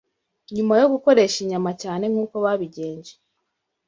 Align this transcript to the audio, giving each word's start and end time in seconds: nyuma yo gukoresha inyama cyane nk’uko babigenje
nyuma 0.55 0.73
yo 0.81 0.87
gukoresha 0.93 1.37
inyama 1.43 1.71
cyane 1.81 2.03
nk’uko 2.11 2.35
babigenje 2.43 3.13